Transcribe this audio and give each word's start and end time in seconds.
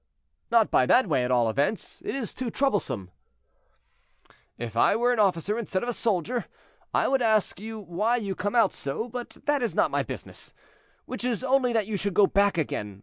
"Not 0.49 0.71
by 0.71 0.87
that 0.87 1.05
way, 1.05 1.23
at 1.23 1.29
all 1.29 1.47
events; 1.47 2.01
it 2.03 2.15
is 2.15 2.33
too 2.33 2.49
troublesome." 2.49 3.11
"If 4.57 4.75
I 4.75 4.95
were 4.95 5.13
an 5.13 5.19
officer 5.19 5.59
instead 5.59 5.83
of 5.83 5.89
a 5.89 5.93
soldier, 5.93 6.45
I 6.91 7.07
would 7.07 7.21
ask 7.21 7.59
you 7.59 7.79
why 7.79 8.15
you 8.15 8.33
come 8.33 8.55
out 8.55 8.73
so; 8.73 9.07
but 9.07 9.37
that 9.45 9.61
is 9.61 9.75
not 9.75 9.91
my 9.91 10.01
business, 10.01 10.55
which 11.05 11.23
is 11.23 11.43
only 11.43 11.71
that 11.73 11.85
you 11.85 11.97
should 11.97 12.15
go 12.15 12.25
back 12.25 12.57
again. 12.57 12.99